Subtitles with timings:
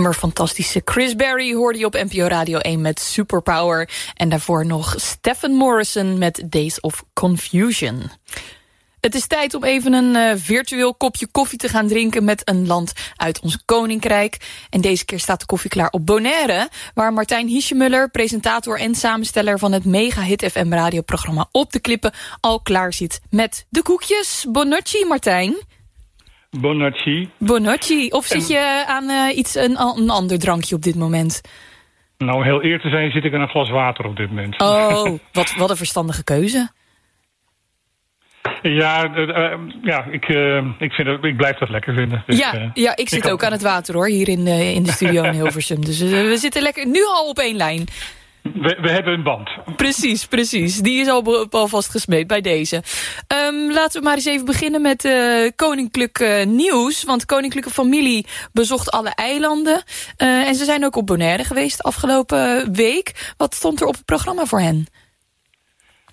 [0.00, 3.88] immer fantastische Chris Berry hoorde je op NPO Radio 1 met Superpower.
[4.14, 8.10] En daarvoor nog Stephen Morrison met Days of Confusion.
[9.00, 12.24] Het is tijd om even een uh, virtueel kopje koffie te gaan drinken...
[12.24, 14.36] met een land uit ons koninkrijk.
[14.70, 16.68] En deze keer staat de koffie klaar op Bonaire...
[16.94, 19.58] waar Martijn Hiesjemuller, presentator en samensteller...
[19.58, 22.12] van het mega hit FM radioprogramma Op de Klippen...
[22.40, 24.46] al klaar zit met de koekjes.
[24.48, 25.56] Bonacci, Martijn.
[26.50, 27.30] Bonacci.
[27.38, 28.08] Bonacci.
[28.08, 31.40] Of zit je aan uh, iets, een, een ander drankje op dit moment?
[32.18, 34.60] Nou, heel eer te zijn zit ik aan een glas water op dit moment.
[34.60, 36.70] Oh, wat, wat een verstandige keuze.
[38.62, 42.22] Ja, uh, ja ik, uh, ik, vind het, ik blijf dat lekker vinden.
[42.26, 44.92] Dus, ja, ja, ik zit ik ook aan het water hoor, hier in in de
[44.92, 45.84] studio in Hilversum.
[45.84, 47.86] Dus we zitten lekker nu al op één lijn.
[48.42, 49.50] We, we, hebben een band.
[49.76, 50.76] Precies, precies.
[50.76, 52.82] Die is al alvast gesmeed bij deze.
[53.46, 57.04] Um, laten we maar eens even beginnen met uh, koninklijk uh, nieuws.
[57.04, 59.82] Want koninklijke familie bezocht alle eilanden.
[60.18, 63.34] Uh, en ze zijn ook op Bonaire geweest afgelopen week.
[63.36, 64.86] Wat stond er op het programma voor hen?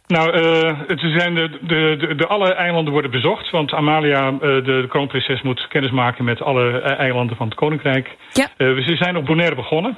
[0.07, 3.51] Nou, uh, het zijn de, de, de, alle eilanden worden bezocht.
[3.51, 8.15] Want Amalia, uh, de, de kroonprinses, moet kennis maken met alle eilanden van het koninkrijk.
[8.33, 8.47] Ja.
[8.57, 9.97] Uh, ze zijn op Bonaire begonnen.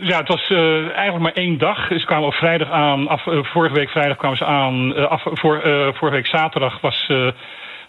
[0.00, 1.86] Ja, het was eigenlijk maar één dag.
[1.86, 3.08] Ze kwamen op vrijdag aan.
[3.08, 5.08] Af, vorige week vrijdag kwamen ze aan.
[5.08, 5.60] af, voor,
[5.94, 7.06] vorige week zaterdag was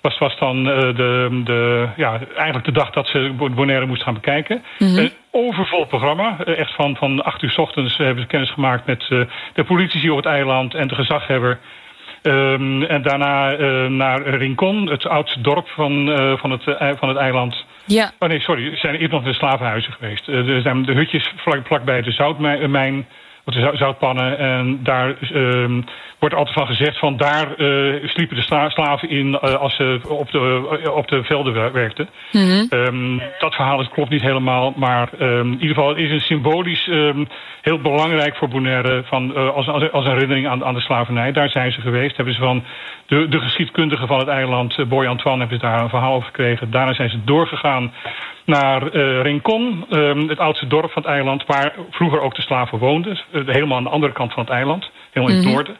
[0.01, 4.63] was, was dan de, de, ja, eigenlijk de dag dat ze Bonaire moest gaan bekijken.
[4.79, 4.97] Mm -hmm.
[4.97, 6.43] Een overvol programma.
[6.43, 9.07] Echt van, van 8 uur s ochtends hebben ze kennis gemaakt met
[9.53, 11.59] de politici op het eiland en de gezaghebber.
[12.27, 17.09] Um, en daarna uh, naar Rincon, het oudste dorp van, uh, van, het, uh, van
[17.09, 17.65] het eiland.
[17.85, 18.11] Ja.
[18.19, 20.27] Oh nee, sorry, ze zijn eerst nog in de slavenhuizen geweest.
[20.27, 23.07] er zijn de hutjes vlak, vlakbij de zoutmijn
[23.53, 24.37] zoutpannen.
[24.37, 25.83] En daar um,
[26.19, 29.99] wordt altijd van gezegd van daar uh, sliepen de sla slaven in uh, als ze
[30.07, 32.09] op de, op de velden werkten.
[32.31, 32.67] Mm -hmm.
[32.69, 36.89] um, dat verhaal is, klopt niet helemaal, maar um, in ieder geval is het symbolisch
[37.61, 41.31] heel belangrijk voor Bonaire van, als, als, als herinnering aan, aan de slavernij.
[41.31, 42.63] Daar zijn ze geweest, hebben ze van
[43.05, 46.71] de, de geschiedkundige van het eiland, Boy Antoine, hebben ze daar een verhaal over gekregen.
[46.71, 47.93] Daarna zijn ze doorgegaan
[48.45, 48.87] naar
[49.21, 49.85] Rincon,
[50.27, 51.45] het oudste dorp van het eiland...
[51.45, 53.19] waar vroeger ook de slaven woonden.
[53.37, 55.53] Uh, helemaal aan de andere kant van het eiland, helemaal in het -hmm.
[55.53, 55.77] noorden.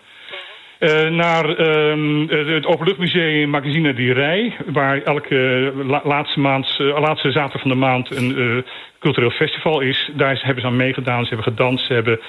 [0.80, 4.56] Uh, naar um, het Openluchtmuseum Magazine die Rij...
[4.66, 8.66] waar elke la laatste, maand, laatste zaterdag van de maand een
[9.00, 10.10] cultureel festival is.
[10.14, 11.86] Daar hebben ze aan meegedaan, ze hebben gedanst.
[11.86, 12.20] Ze hebben,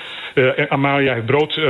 [0.69, 1.61] Amalia heeft brood,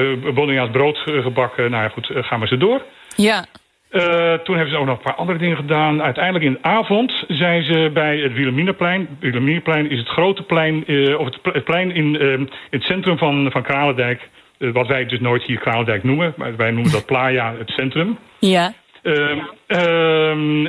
[0.72, 1.70] brood gebakken.
[1.70, 2.82] Nou ja, goed, gaan we ze door.
[3.16, 3.44] Ja.
[3.90, 6.02] Uh, toen hebben ze ook nog een paar andere dingen gedaan.
[6.02, 9.08] Uiteindelijk in de avond zijn ze bij het Wilhelminaplein.
[9.20, 13.50] Wilhelminaplein is het grote plein, uh, of het, plein in, uh, in, het centrum van,
[13.50, 14.28] van Kralendijk.
[14.58, 16.34] wat wij dus nooit hier Kralendijk noemen.
[16.36, 18.18] Maar wij noemen dat Playa, het centrum.
[18.38, 18.72] Ja.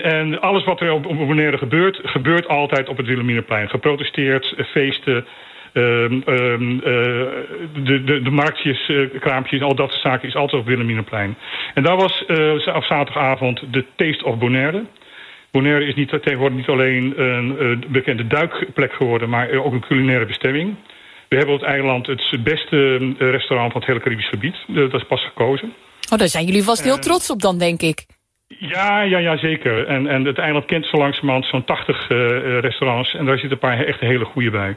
[0.01, 3.69] en alles wat er op, op Bonaire gebeurt, gebeurt altijd op het Wilhelminaplein.
[3.69, 5.25] Geprotesteerd, feesten,
[5.73, 6.81] Um, um, uh,
[7.83, 11.37] de, de, de marktjes, uh, kraampjes, al dat soort zaken is altijd op Wilhelminaplein.
[11.73, 14.85] En daar was uh, op zaterdagavond de Taste of Bonaire.
[15.51, 20.25] Bonaire is niet, tegenwoordig niet alleen een, een bekende duikplek geworden, maar ook een culinaire
[20.25, 20.75] bestemming.
[21.27, 24.55] We hebben op het eiland het beste restaurant van het hele Caribisch gebied.
[24.67, 25.73] dat is pas gekozen.
[26.11, 28.05] Oh, daar zijn jullie vast heel trots op dan, denk ik.
[28.47, 29.87] Ja, ja, ja, zeker.
[29.87, 32.07] En, en het eiland kent zo langzamerhand zo'n 80
[32.61, 33.15] restaurants.
[33.15, 34.75] En daar zitten een paar echt hele goede bij.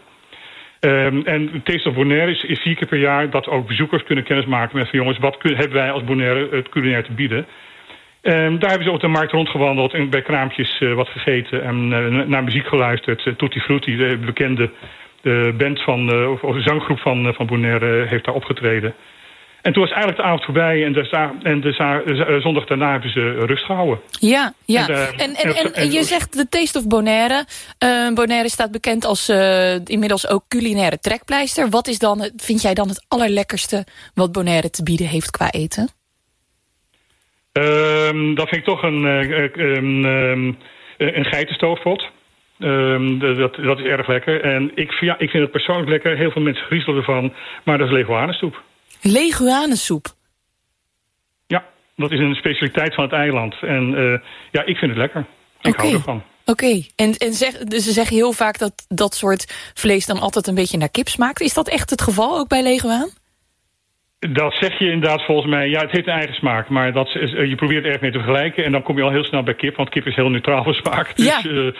[0.84, 4.78] Um, en Taste of Bonaire is, vier keer per jaar dat ook bezoekers kunnen kennismaken
[4.78, 7.38] met van jongens, wat hebben wij als Bonaire het culinair te bieden.
[8.22, 11.90] Um, daar hebben ze op de markt rondgewandeld en bij kraampjes uh, wat gegeten en
[11.90, 13.26] uh, naar muziek geluisterd.
[13.26, 14.70] Uh, Tutti Frutti, de bekende
[15.20, 18.94] de band van, of, of zanggroep van, van Bonaire, heeft daar opgetreden.
[19.62, 21.08] En toen was eigenlijk de avond voorbij en de,
[21.42, 24.00] en de zondag daarna hebben ze rust gehouden.
[24.10, 24.88] Ja, ja.
[24.88, 27.44] En, uh, en, en, en, en, je zegt de Taste of Bonaire.
[27.84, 31.70] Uh, Bonaire staat bekend als uh, inmiddels ook culinaire trekpleister.
[31.70, 35.88] Wat is dan, vind jij dan het allerlekkerste wat Bonaire te bieden heeft qua eten?
[37.52, 40.58] Um, dat vind ik toch een, um, um,
[40.98, 42.08] een geitenstoofpot.
[42.58, 44.40] dat, dat is erg lekker.
[44.40, 46.16] En ik, ja, ik vind het persoonlijk lekker.
[46.16, 47.32] Heel veel mensen griezelen ervan.
[47.64, 48.62] Maar dat is leguanensoep.
[49.02, 50.06] Leguanensoep?
[51.46, 51.64] Ja,
[51.96, 53.54] dat is een specialiteit van het eiland.
[53.60, 54.18] En uh,
[54.50, 55.26] ja, ik vind het lekker.
[55.60, 55.84] Ik okay.
[55.84, 56.22] hou ervan.
[56.44, 56.90] Oké, okay.
[56.96, 60.54] en, en zeg, dus ze zeggen heel vaak dat dat soort vlees dan altijd een
[60.54, 61.40] beetje naar kip smaakt.
[61.40, 63.10] Is dat echt het geval ook bij leguaan?
[64.30, 65.68] Dat zeg je inderdaad volgens mij.
[65.68, 66.68] Ja, het heeft een eigen smaak.
[66.68, 68.64] Maar dat is, je probeert er erg mee te vergelijken.
[68.64, 69.76] En dan kom je al heel snel bij kip.
[69.76, 71.16] Want kip is heel neutraal van smaak.
[71.16, 71.50] Dus, ja.
[71.50, 71.74] Uh,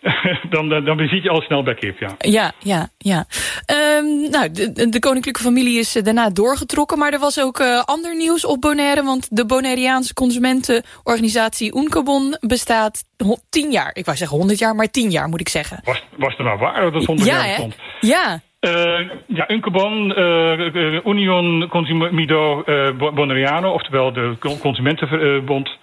[0.50, 2.16] dan, dan, dan zit je al snel bij kip, ja.
[2.18, 3.24] Ja, ja, ja.
[3.98, 6.98] Um, nou, de, de, koninklijke familie is eh, daarna doorgetrokken...
[6.98, 9.02] maar er was ook uh, ander nieuws op Bonaire...
[9.02, 13.04] want de Bonaireaanse consumentenorganisatie Uncabon bestaat
[13.50, 13.90] tien jaar.
[13.92, 15.80] Ik wou zeggen 100 jaar, maar tien jaar moet ik zeggen.
[15.84, 17.74] Was, was er nou waar dat het 100 ja, jaar stond?
[18.00, 25.78] Ja, uh, ja, Uncabon, uh, Union Consumido uh, Bonaireano, oftewel de Consumentenbond...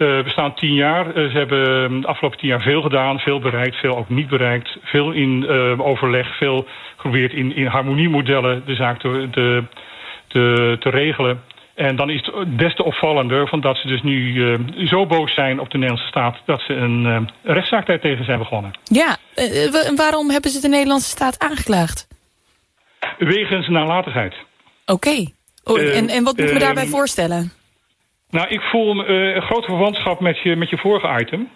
[0.00, 1.06] Uh, we staan tien jaar.
[1.06, 4.28] Uh, ze hebben ehm, de afgelopen tien jaar veel gedaan, veel bereikt, veel ook niet
[4.28, 4.76] bereikt.
[4.82, 6.66] Veel in uh, overleg, veel
[6.96, 9.62] geprobeerd in, in harmoniemodellen de zaak te, te,
[10.28, 11.42] te, te regelen.
[11.74, 15.60] En dan is het des te opvallender van dat ze dus nu zo boos zijn
[15.60, 16.36] op de Nederlandse staat...
[16.44, 18.70] dat ze een rechtszaak daartegen zijn begonnen.
[18.84, 19.16] Ja,
[19.96, 22.08] waarom hebben ze de Nederlandse staat aangeklaagd?
[23.18, 24.34] Wegens nalatigheid.
[24.86, 24.92] Oké.
[24.92, 25.34] Okay.
[25.64, 27.52] Oh, en, en wat moet me daarbij voorstellen?
[28.30, 31.48] Nou, ik voel uh, een grote verwantschap met je, met je vorige item.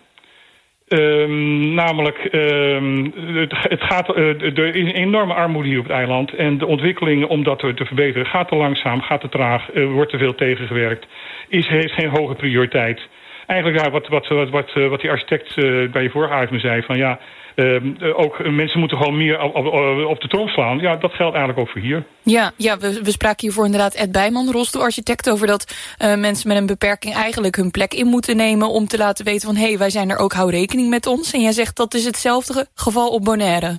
[0.89, 6.35] Um, namelijk, um, het, het, gaat, een enorme armoede hier op het eiland.
[6.35, 10.11] En de ontwikkelingen om dat te, te verbeteren gaat te langzaam, gaat te traag, wordt
[10.11, 11.07] te veel tegengewerkt.
[11.49, 13.09] Is, heeft geen hoge prioriteit.
[13.47, 15.55] Eigenlijk ja, wat, wat, wat, wat, wat die architect
[15.93, 17.19] bij je vorige item zei: van ja,
[17.57, 19.67] uh, ook mensen moeten gewoon meer op, op,
[20.07, 20.79] op, de trom slaan.
[20.79, 22.05] Ja, dat geldt eigenlijk ook voor hier.
[22.23, 25.31] Ja, ja we, we spraken hiervoor inderdaad Ed Bijman, rolstoelarchitect...
[25.31, 28.69] over dat uh, mensen met een beperking eigenlijk hun plek in moeten nemen...
[28.69, 31.33] om te laten weten van, hé, hey, wij zijn er ook, hou rekening met ons.
[31.33, 33.79] En jij zegt dat is hetzelfde geval op Bonaire.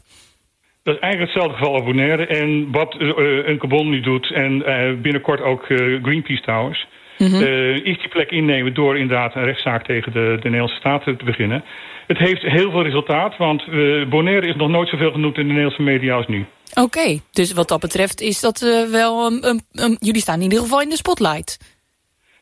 [0.83, 2.25] Dat is eigenlijk hetzelfde geval op Bonaire.
[2.25, 5.65] En wat uh, een Carbon nu doet en uh, binnenkort ook
[6.01, 6.87] Greenpeace Towers...
[7.17, 7.43] Mm -hmm.
[7.73, 11.63] is die plek innemen door inderdaad een rechtszaak tegen de, de Nederlandse staat te beginnen...
[12.07, 15.47] Het heeft heel veel resultaat, want uh, Bonaire is nog nooit zoveel genoemd in de
[15.47, 16.45] Nederlandse media als nu.
[16.73, 19.25] Oké, okay, dus wat dat betreft is dat uh, wel...
[19.25, 21.73] Um, um, um, jullie staan in ieder geval in de spotlight.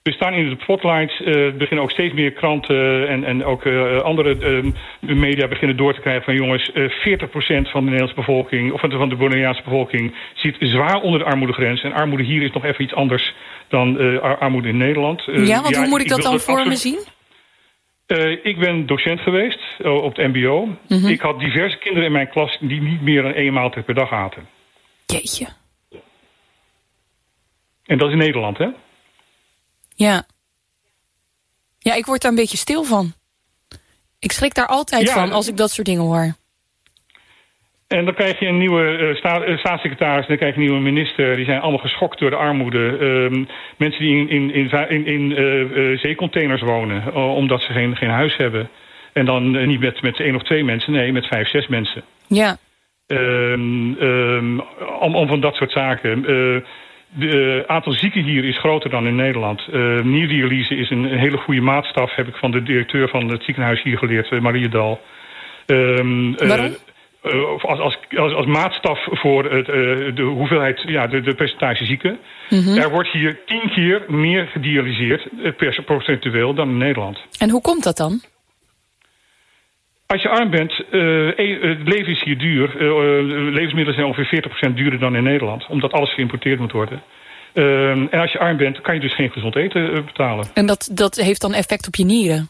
[0.03, 1.19] We staan in de spotlight.
[1.19, 4.35] Uh, er beginnen ook steeds meer kranten en, en ook uh, andere
[4.99, 9.09] uh, media beginnen door te krijgen van jongens, 40% van de Nederlandse bevolking, of van
[9.09, 11.83] de Bonaireaanse bevolking, zit zwaar onder de armoedegrens.
[11.83, 13.33] En armoede hier is nog even iets anders
[13.73, 15.23] dan armoede in Nederland.
[15.25, 16.99] ja, want ja, hoe moet ik, ik dat dan voor me zien?
[18.07, 20.65] Uh, ik ben docent geweest uh, op het mbo.
[20.65, 21.07] Mm -hmm.
[21.07, 24.11] Ik had diverse kinderen in mijn klas die niet meer dan één maaltijd per dag
[24.11, 24.47] aten.
[25.05, 25.47] Jeetje.
[27.85, 28.67] En dat is in Nederland, hè?
[29.95, 30.25] Ja.
[31.79, 33.13] Ja, ik word daar een beetje stil van.
[34.19, 36.35] Ik schrik daar altijd ja, van als ik dat soort dingen hoor.
[37.93, 40.67] En dan krijg je een nieuwe uh, sta uh, staatssecretaris en dan krijg je een
[40.67, 41.35] nieuwe minister.
[41.35, 42.97] Die zijn allemaal geschokt door de armoede.
[42.99, 43.45] Uh,
[43.77, 48.69] mensen die in, in, in, in, eh, zeecontainers wonen, omdat ze geen, geen huis hebben.
[49.13, 52.03] En dan niet met, met één of twee mensen, nee, met vijf, zes mensen.
[52.27, 52.57] Ja.
[53.07, 54.61] Um, um,
[54.99, 56.23] om, om van dat soort zaken.
[57.19, 59.67] Het aantal zieken hier is groter dan in Nederland.
[60.03, 63.81] Nierdialyse is een, een, hele goede maatstaf, heb ik van de directeur van het ziekenhuis
[63.81, 65.01] hier geleerd, Marie Dal.
[66.37, 66.75] Waarom?
[67.23, 69.75] Uh, als, als, als, als maatstaf voor het, uh,
[70.15, 72.19] de hoeveelheid, ja, de, de percentage zieken.
[72.49, 72.77] Mm -hmm.
[72.77, 77.17] Er wordt hier tien keer meer gedialyseerd per procentueel dan in Nederland.
[77.37, 78.21] En hoe komt dat dan?
[80.05, 81.27] Als je arm bent, uh,
[81.61, 82.69] het leven is hier duur.
[83.51, 85.65] levensmiddelen zijn ongeveer 40% duurder dan in Nederland.
[85.67, 87.03] Omdat alles geïmporteerd moet worden.
[87.53, 90.47] en als je arm bent, kan je dus geen gezond eten betalen.
[90.53, 92.49] En dat, dat heeft dan effect op je nieren?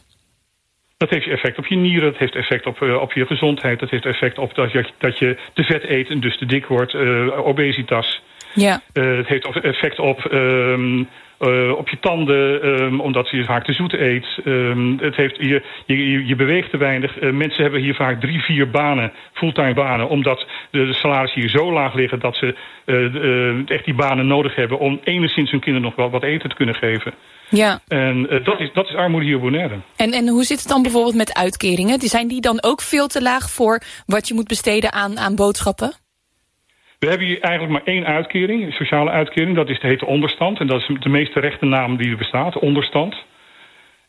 [1.04, 3.80] Dat heeft effect op je nieren, dat heeft effect op, uh, op je gezondheid...
[3.80, 6.66] dat heeft effect op dat je, dat je te vet eet en dus te dik
[6.66, 8.22] wordt, uh, obesitas.
[8.54, 8.80] Ja.
[8.94, 11.08] Uh, het heeft effect op, um,
[11.76, 14.26] op je tanden, um, omdat je vaak te zoet eet.
[14.44, 17.20] Um, het heeft, je, je, je beweegt te weinig.
[17.20, 20.08] mensen hebben hier vaak drie, vier banen, fulltime banen...
[20.08, 22.54] omdat de, de salarissen hier zo laag liggen dat ze
[23.66, 24.78] echt die banen nodig hebben...
[24.78, 27.14] om enigszins hun kinderen nog wel wat eten te kunnen geven.
[27.56, 27.80] Ja.
[27.88, 29.80] En uh, dat, is, dat is armoede hier op Bonaire.
[29.96, 32.00] En, en hoe zit het dan bijvoorbeeld met uitkeringen?
[32.00, 35.92] Zijn die dan ook veel te laag voor wat je moet besteden aan, aan boodschappen?
[36.98, 39.56] We hebben hier eigenlijk maar één uitkering, een sociale uitkering.
[39.56, 40.58] Dat is de hete onderstand.
[40.60, 43.14] En dat is de meest rechte naam die er bestaat, onderstand.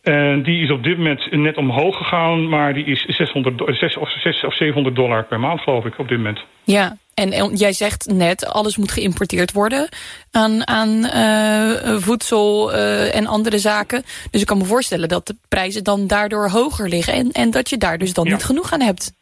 [0.06, 4.10] En die is op dit moment net omhoog gegaan, maar die is 600, 6 of,
[4.10, 6.46] 6 of 700 dollar per maand, geloof ik, op dit moment.
[6.64, 9.90] Ja, en, jij zegt net, alles moet geïmporteerd worden
[10.32, 14.04] aan, aan uh, voedsel uh, en andere zaken.
[14.32, 17.70] Dus ik kan me voorstellen dat de prijzen dan daardoor hoger liggen en, en dat
[17.70, 18.32] je daar dus dan ja.
[18.32, 19.14] niet genoeg aan hebt.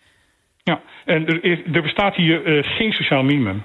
[0.64, 3.64] Ja, en er, is, er bestaat hier uh, geen sociaal minimum.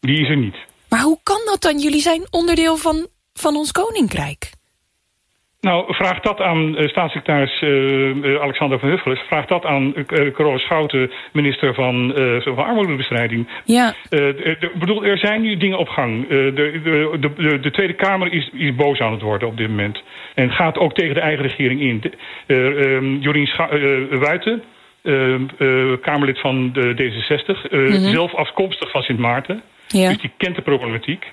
[0.00, 0.56] Die is er niet.
[0.88, 1.78] Maar hoe kan dat dan?
[1.78, 4.58] Jullie zijn onderdeel van, van ons koninkrijk.
[5.60, 9.16] Nou, vraag dat aan uh, staatssecretaris uh, Alexander van Huffelen.
[9.16, 12.12] Vraag dat aan uh, Carole Schouten, minister van,
[12.44, 13.48] van armoedebestrijding.
[13.64, 13.94] Ja.
[14.10, 16.28] Ik bedoel, er zijn nu dingen op gang.
[16.28, 20.02] De, de, de, de, Tweede Kamer is, is boos aan het worden op dit moment.
[20.34, 22.02] En gaat ook tegen de eigen regering in.
[22.46, 23.48] Uh, Jorien
[24.10, 24.62] Wuiten,
[26.00, 27.92] Kamerlid van de D66, mhm.
[27.92, 29.62] zelf afkomstig van Sint Maarten.
[29.86, 30.08] Ja.
[30.08, 31.32] Dus die kent de problematiek.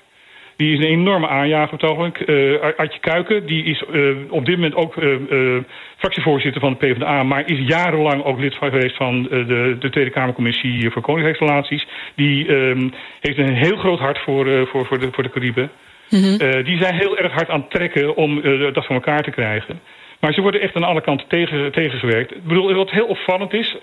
[0.58, 2.28] Die is een enorme aanjager op het ogenblik.
[2.28, 5.58] Uh, Adje Kuiken, die is uh, op dit moment ook uh,
[5.96, 7.22] fractievoorzitter van de PvdA...
[7.22, 11.86] maar is jarenlang ook lid geweest van de, de Tweede Kamercommissie voor Koningsrijksrelaties.
[12.14, 12.88] Die ehm,
[13.20, 15.70] heeft een heel groot hart voor, voor, voor, de, voor de Cariben.
[16.10, 19.80] Mm die zijn heel erg hard aan het trekken om dat voor elkaar te krijgen.
[20.20, 22.34] Maar ze worden echt aan alle kanten tegen, tegengewerkt.
[22.34, 23.76] Ik bedoel, wat heel opvallend is...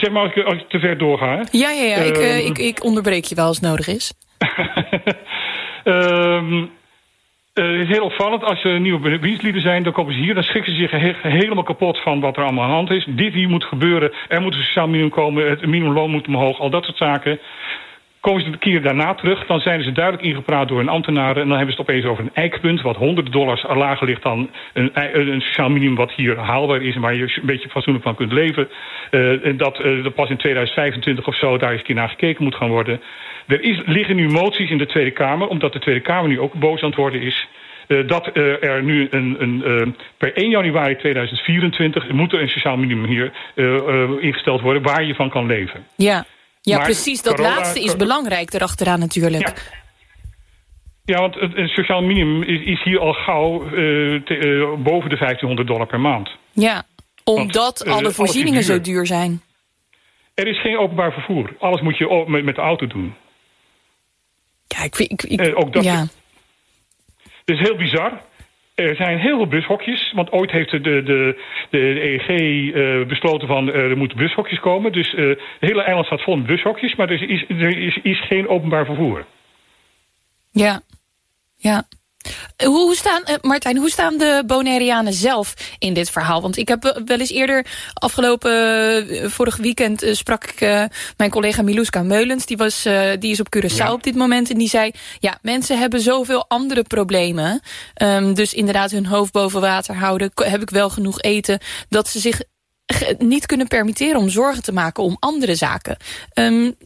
[0.00, 1.44] zeg maar als ik, als ik te ver doorga.
[1.50, 1.96] Ja, ja, ja.
[1.96, 4.12] ik, ehm, ik, ik onderbreek je wel als nodig is.
[5.84, 6.70] um,
[7.54, 8.44] het is heel opvallend.
[8.44, 10.34] Als er nieuwe bewindslieden zijn, dan komen ze hier.
[10.34, 13.06] Dan schrikken ze zich helemaal kapot van wat er allemaal aan de hand is.
[13.08, 14.12] Dit hier moet gebeuren.
[14.28, 15.48] Er moet een sociaal minimum komen.
[15.48, 16.58] Het minimumloon moet omhoog.
[16.58, 17.38] Al dat soort zaken.
[18.24, 21.42] Komen ze een keer daarna terug, dan zijn ze duidelijk ingepraat door een ambtenaren...
[21.42, 22.82] en dan hebben ze het opeens over een eikpunt...
[22.82, 24.90] wat honderden dollars lager ligt dan een,
[25.30, 25.94] een sociaal minimum...
[25.96, 28.68] wat hier haalbaar is en waar je een beetje fatsoenlijk van kunt leven.
[29.10, 32.08] Uh, en dat, uh, dat pas in 2025 of zo daar eens een keer naar
[32.08, 33.00] gekeken moet gaan worden.
[33.46, 35.48] Er is, liggen nu moties in de Tweede Kamer...
[35.48, 37.48] omdat de Tweede Kamer nu ook boos aan het worden is...
[37.88, 43.10] Uh, dat er nu een, een per 1 januari 2024 moet er een sociaal minimum
[43.10, 43.32] hier
[44.20, 45.84] ingesteld worden waar je van kan leven.
[45.96, 46.24] Ja.
[46.70, 47.22] Ja, precies.
[47.22, 49.48] Dat laatste is belangrijk erachteraan natuurlijk.
[49.48, 49.82] Ja.
[51.06, 53.70] Ja, want het, sociaal minimum is, is, hier al gauw uh,
[54.22, 56.30] te, uh, boven de 1500 dollar per maand.
[56.52, 56.82] Ja,
[57.24, 59.42] omdat want, uh, alle voorzieningen zo duur zijn.
[60.34, 61.56] Er is geen openbaar vervoer.
[61.58, 63.14] Alles moet je met, met de auto doen.
[64.66, 65.10] Ja, ik vind...
[65.10, 66.06] Ik, ik, ook dat ja.
[67.44, 68.20] Het is heel bizar.
[68.74, 71.02] Er zijn heel veel bushokjes, want ooit heeft de, de,
[71.70, 74.92] de, EEG uh, besloten van uh, er moeten bushokjes komen.
[74.92, 78.48] Dus het hele eiland staat vol met bushokjes, maar er is, er is, is geen
[78.48, 79.26] openbaar vervoer.
[80.50, 80.80] Ja,
[81.56, 81.84] ja.
[82.64, 86.42] Hoe staan, uh, Martijn, hoe staan de Bonaireanen zelf in dit verhaal?
[86.42, 88.52] Want ik heb wel eens eerder, afgelopen
[89.12, 92.46] uh, vorig weekend, uh, sprak ik mijn collega Miluska Meulens.
[92.46, 92.82] Die, was,
[93.18, 93.92] die is op Curaçao ja.
[93.92, 94.50] op dit moment.
[94.50, 97.60] En die zei, ja, mensen hebben zoveel andere problemen.
[98.02, 100.30] Um, dus inderdaad hun hoofd boven water houden.
[100.34, 101.58] Heb ik wel genoeg eten?
[101.88, 102.42] Dat ze zich
[103.18, 105.96] niet kunnen permitteren om zorgen te maken om andere zaken.
[106.34, 106.76] Um,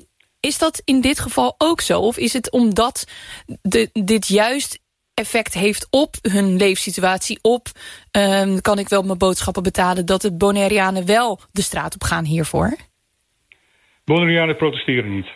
[0.41, 2.01] is dat in dit geval ook zo?
[2.01, 3.05] Of is het omdat
[3.63, 4.79] de, dit juist
[5.19, 7.67] effect heeft op hun leefsituatie, op
[8.17, 12.25] um, kan ik wel mijn boodschappen betalen, dat de Bonaireanen wel de straat op gaan
[12.25, 12.77] hiervoor?
[14.05, 15.29] Bonaireanen protesteren niet.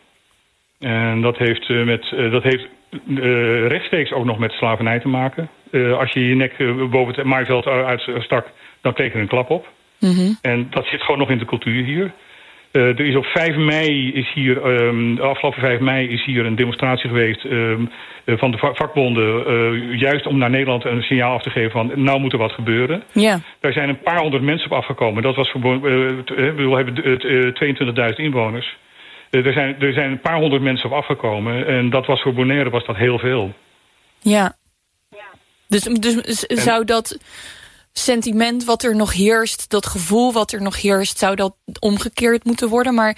[0.79, 2.67] En dat heeft, uh, met, uh, dat heeft
[3.09, 5.51] uh, rechtstreeks ook nog met slavernij te maken.
[5.73, 6.57] als je je nek
[6.91, 8.47] boven het maaiveld uitstak,
[8.81, 9.69] dan kreeg je een klap op.
[9.99, 10.39] Mm -hmm.
[10.43, 12.13] En dat zit gewoon nog in de cultuur hier.
[12.73, 16.57] Uh, er is op 5 mei is hier, um, afgelopen 5 mei is hier een
[16.57, 17.91] demonstratie geweest um,
[18.25, 19.51] uh, van de vakbonden.
[19.51, 22.53] Uh, juist om naar Nederland een signaal af te geven van nou moet er wat
[22.53, 23.03] gebeuren.
[23.13, 23.41] Ja.
[23.61, 25.23] Daar zijn een paar honderd mensen op afgekomen.
[25.23, 28.77] Dat was voor, we hebben 22.000 inwoners.
[29.31, 31.67] er, zijn, er zijn een paar honderd mensen op afgekomen.
[31.67, 33.53] En dat was voor Bonaire was dat heel veel.
[34.21, 34.57] Ja.
[35.69, 37.19] Dus, dus zou dat
[37.93, 42.69] sentiment wat er nog heerst, dat gevoel wat er nog heerst, zou dat omgekeerd moeten
[42.69, 42.95] worden.
[42.95, 43.17] Maar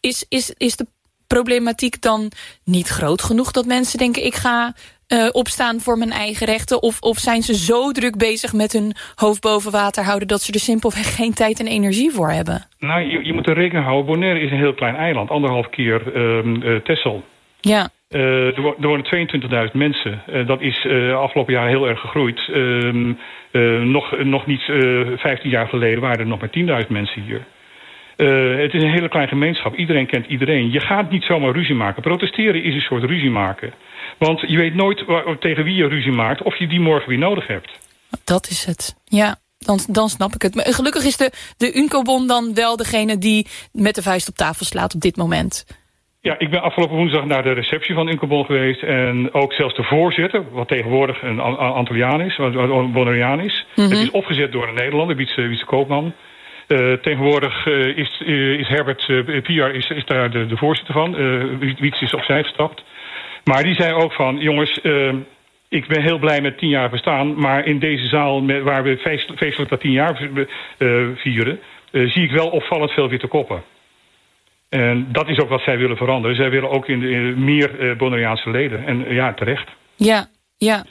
[0.00, 0.86] is, is, is de
[1.26, 2.30] problematiek dan
[2.64, 4.74] niet groot genoeg dat mensen denken ik ga
[5.08, 6.82] uh, opstaan voor mijn eigen rechten?
[6.82, 10.52] Of, of zijn ze zo druk bezig met hun hoofd boven water houden dat ze
[10.52, 12.66] er simpelweg geen tijd en energie voor hebben?
[12.78, 14.06] Nou, je, je moet er rekening houden.
[14.06, 17.24] Bonaire is een heel klein eiland, anderhalf keer uh, uh, Texel.
[17.60, 17.90] Ja.
[18.08, 20.22] Uh, er, wonen 22.000 mensen.
[20.28, 22.48] Uh, dat is uh, afgelopen jaar heel erg gegroeid.
[22.52, 23.14] Ehm,
[23.90, 24.62] nog, nog niet
[25.16, 27.46] 15 jaar geleden waren er nog maar 10.000 mensen hier.
[28.62, 29.74] het is een hele kleine gemeenschap.
[29.74, 30.70] Iedereen kent iedereen.
[30.70, 32.02] Je gaat niet zomaar ruzie maken.
[32.02, 33.72] Protesteren is een soort ruzie maken.
[34.18, 35.04] Want je weet nooit
[35.40, 36.42] tegen wie je ruzie maakt...
[36.42, 37.70] of je die morgen weer nodig hebt.
[38.24, 39.36] Dat is het, ja.
[39.58, 40.54] Dan, dan snap ik het.
[40.54, 44.64] Maar gelukkig is de, de Uncobon dan wel degene die met de vuist op tafel
[44.64, 45.64] slaat op dit moment.
[46.28, 48.82] Ja, ik ben afgelopen woensdag naar de receptie van Uncobon geweest.
[48.82, 53.66] En ook zelfs de voorzitter, wat tegenwoordig een Antilliaan is, een Bonaireaan is.
[53.74, 53.92] Mm -hmm.
[53.92, 56.12] Het is opgezet door een Nederlander, Wietse, Wietse Koopman.
[56.68, 59.06] Uh, tegenwoordig uh, is, uh, is Herbert
[59.42, 61.16] Piar is, is daar de, de voorzitter van.
[61.58, 62.84] Wietse is opzij gestapt.
[63.44, 64.80] Maar die zei ook van, jongens,
[65.68, 67.40] ik ben heel blij met tien jaar bestaan.
[67.40, 68.96] Maar in deze zaal met, waar we
[69.36, 70.28] feestelijk dat tien jaar
[71.14, 71.60] vieren...
[71.90, 73.62] zie ik wel opvallend veel witte koppen.
[74.68, 76.36] En dat is ook wat zij willen veranderen.
[76.36, 78.86] Zij willen ook in, de, in meer uh, Bonaireaanse leden.
[78.86, 79.68] En uh, ja, terecht.
[79.96, 80.84] Ja, ja.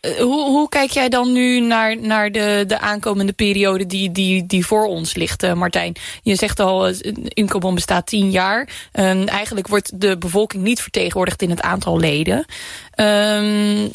[0.00, 4.66] Hoe, hoe kijk jij dan nu naar, naar de, de aankomende periode die, die, die
[4.66, 5.94] voor ons ligt, uh, Martijn?
[6.22, 6.90] Je zegt al,
[7.28, 8.68] Incobon bestaat tien jaar.
[8.92, 12.36] Um, eigenlijk wordt de bevolking niet vertegenwoordigd in het aantal leden.
[12.36, 13.90] Um,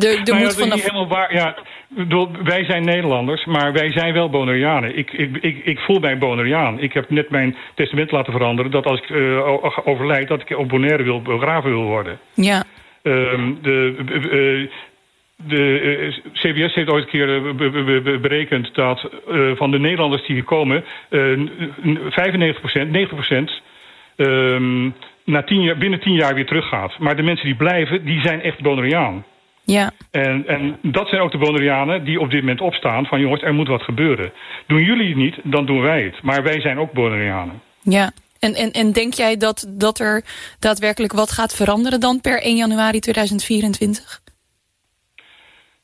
[0.00, 0.80] er, er moet vanaf...
[0.82, 1.34] helemaal waar.
[1.34, 1.56] Ja,
[2.44, 4.98] wij zijn Nederlanders, maar wij zijn wel Bonaireanen.
[4.98, 6.80] Ik, ik, ik, ik voel mij Bonaireaan.
[6.80, 8.70] Ik heb net mijn testament laten veranderen...
[8.70, 12.18] dat als ik uh, overlijd, dat ik op Bonaire wil, begraven wil worden.
[12.34, 12.64] Ja.
[13.02, 13.96] Um, de,
[14.32, 14.70] uh,
[15.46, 20.84] de CBS heeft ooit een keer berekend dat uh, van de Nederlanders die hier komen...
[21.10, 23.62] 95 procent, 90 procent...
[24.16, 24.94] Um,
[25.28, 26.98] na tien jaar, binnen tien jaar weer teruggaat.
[26.98, 29.24] Maar de mensen die blijven, die zijn echt Bonaireaan.
[29.64, 29.90] Ja.
[30.10, 33.54] En, en dat zijn ook de Bonaireanen die op dit moment opstaan van jongens, er
[33.54, 34.32] moet wat gebeuren.
[34.66, 36.22] Doen jullie het niet, dan doen wij het.
[36.22, 37.62] Maar wij zijn ook Bonaireanen.
[37.82, 40.24] Ja, en, en, en denk jij dat, dat er
[40.58, 44.20] daadwerkelijk wat gaat veranderen dan per 1 januari 2024?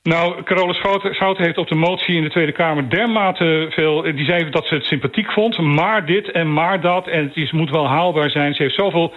[0.04, 0.74] Nou, Carole
[1.10, 4.02] Schouten heeft op de motie in de Tweede Kamer dermate veel...
[4.02, 7.06] die zei dat ze het sympathiek vond, maar dit en maar dat...
[7.06, 8.54] en het is, moet wel haalbaar zijn.
[8.54, 9.12] Ze heeft zoveel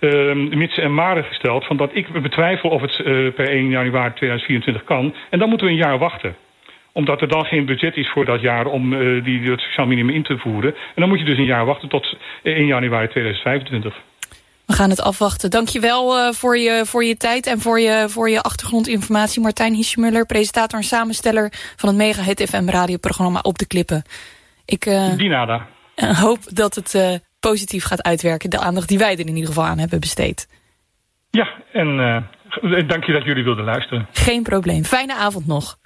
[0.00, 1.64] uh, mits en maren gesteld...
[1.64, 5.14] Van dat ik betwijfel of het uh, per 1 januari 2024 kan.
[5.30, 6.36] En dan moeten we een jaar wachten
[6.92, 10.14] omdat er dan geen budget is voor dat jaar om uh, die, het sociaal minimum
[10.14, 10.74] in te voeren.
[10.74, 14.02] En dan moet je dus een jaar wachten tot 1 januari 2025.
[14.72, 15.50] We gaan het afwachten.
[15.50, 19.42] Dankjewel uh, voor, je, voor je tijd en voor je, voor je achtergrondinformatie.
[19.42, 24.02] Martijn Hiesjemuller, presentator en samensteller van het Mega Hit FM radioprogramma Op de Klippen.
[24.64, 25.66] Ik uh, nada.
[26.24, 28.50] hoop dat het uh, positief gaat uitwerken.
[28.50, 30.48] De aandacht die wij er in ieder geval aan hebben besteed.
[31.30, 31.96] Ja, en
[32.86, 34.06] dank je dat jullie wilden luisteren.
[34.12, 34.84] Geen probleem.
[34.84, 35.78] Fijne avond nog.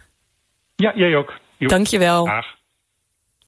[0.76, 1.32] Ja, jij ook.
[1.56, 1.66] Jo.
[1.66, 2.24] Dankjewel.
[2.24, 2.55] Dag.